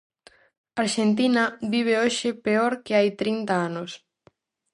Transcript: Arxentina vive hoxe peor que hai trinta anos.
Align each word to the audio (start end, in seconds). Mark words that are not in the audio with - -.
Arxentina 0.83 1.43
vive 1.73 1.93
hoxe 2.03 2.29
peor 2.45 2.71
que 2.85 2.93
hai 2.97 3.09
trinta 3.21 3.53
anos. 3.67 3.91